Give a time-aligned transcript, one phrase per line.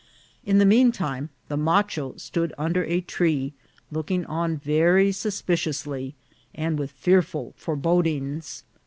[0.43, 3.53] In the mean time the macho stood under a tree,
[3.91, 6.15] looking on very suspiciously,
[6.55, 8.63] and with fearful fore bodings.